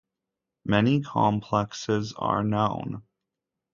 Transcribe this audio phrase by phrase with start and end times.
[0.65, 3.03] Many complexes are known.